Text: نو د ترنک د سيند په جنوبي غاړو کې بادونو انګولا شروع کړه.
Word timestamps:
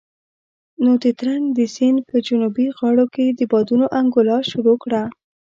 نو 0.83 0.91
د 1.03 1.05
ترنک 1.19 1.45
د 1.57 1.59
سيند 1.75 1.97
په 2.09 2.17
جنوبي 2.27 2.67
غاړو 2.77 3.05
کې 3.13 3.25
بادونو 3.51 3.85
انګولا 3.99 4.37
شروع 4.51 4.77
کړه. 4.83 5.03